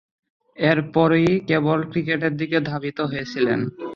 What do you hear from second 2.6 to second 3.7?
ধাবিত হয়েছিলেন।